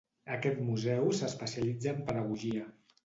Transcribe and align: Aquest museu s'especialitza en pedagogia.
Aquest 0.35 0.61
museu 0.69 1.11
s'especialitza 1.19 1.93
en 1.93 2.01
pedagogia. 2.09 2.67